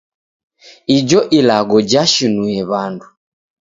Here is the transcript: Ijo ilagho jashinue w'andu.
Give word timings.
Ijo 0.97 1.19
ilagho 1.39 1.77
jashinue 1.91 2.57
w'andu. 2.69 3.07